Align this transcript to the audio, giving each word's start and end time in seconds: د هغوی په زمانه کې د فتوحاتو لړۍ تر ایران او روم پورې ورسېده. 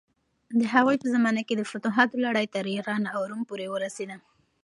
د 0.59 0.61
هغوی 0.73 0.95
په 0.99 1.07
زمانه 1.15 1.41
کې 1.47 1.53
د 1.57 1.63
فتوحاتو 1.71 2.21
لړۍ 2.25 2.45
تر 2.55 2.65
ایران 2.73 3.03
او 3.15 3.19
روم 3.29 3.41
پورې 3.49 3.67
ورسېده. 3.69 4.17